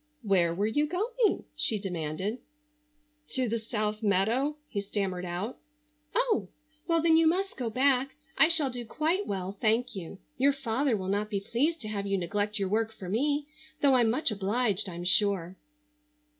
[0.23, 2.39] "Where were you going?" she demanded.
[3.35, 5.59] "To the South meadow," he stammered out.
[6.15, 6.49] "Oh,
[6.87, 8.15] well, then you must go back.
[8.35, 10.17] I shall do quite well, thank you.
[10.39, 13.45] Your father will not be pleased to have you neglect your work for me,
[13.81, 15.55] though I'm much obliged I'm sure."